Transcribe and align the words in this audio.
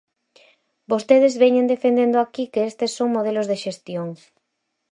Vostedes 0.91 1.33
veñen 1.43 1.71
defendendo 1.73 2.17
aquí 2.19 2.43
que 2.53 2.61
estes 2.71 2.91
son 2.97 3.07
modelos 3.15 3.49
de 3.51 3.57
xestión. 3.63 4.07